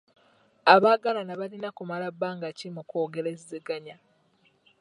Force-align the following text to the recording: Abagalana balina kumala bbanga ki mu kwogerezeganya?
Abagalana 0.75 1.33
balina 1.41 1.69
kumala 1.77 2.07
bbanga 2.13 2.47
ki 2.57 2.67
mu 2.75 2.81
kwogerezeganya? 2.89 3.95